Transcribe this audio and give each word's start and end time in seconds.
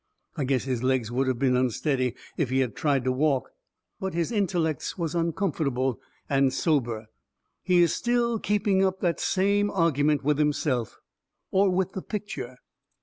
I 0.35 0.45
guess 0.45 0.63
his 0.63 0.81
legs 0.81 1.11
would 1.11 1.29
of 1.29 1.37
been 1.37 1.55
unsteady 1.55 2.15
if 2.35 2.49
he 2.49 2.61
had 2.61 2.71
of 2.71 2.75
tried 2.75 3.03
to 3.03 3.11
walk, 3.11 3.51
but 3.99 4.15
his 4.15 4.31
intellects 4.31 4.97
was 4.97 5.13
uncomfortable 5.13 6.01
and 6.27 6.51
sober. 6.51 7.05
He 7.61 7.83
is 7.83 7.93
still 7.93 8.39
keeping 8.39 8.83
up 8.83 9.01
that 9.01 9.19
same 9.19 9.69
old 9.69 9.77
argument 9.79 10.23
with 10.23 10.39
himself, 10.39 10.97
or 11.51 11.69
with 11.69 11.91
the 11.91 12.01
picture. 12.01 12.57